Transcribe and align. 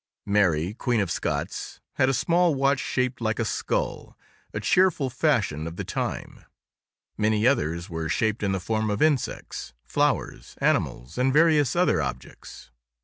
Mary 0.25 0.73
Queen 0.73 0.99
of 0.99 1.11
Scots 1.11 1.79
had 1.93 2.09
a 2.09 2.13
small 2.15 2.55
watch 2.55 2.79
shaped 2.79 3.21
like 3.21 3.37
a 3.37 3.45
skull—a 3.45 4.59
cheerful 4.59 5.11
fashion 5.11 5.67
of 5.67 5.75
the 5.75 5.83
time. 5.83 6.43
Many 7.19 7.45
others 7.45 7.87
were 7.87 8.09
shaped 8.09 8.41
in 8.41 8.51
the 8.51 8.59
form 8.59 8.89
of 8.89 9.03
insects, 9.03 9.73
flowers, 9.83 10.55
animals, 10.57 11.19
and 11.19 11.31
various 11.31 11.75
other 11.75 12.01
objects. 12.01 12.71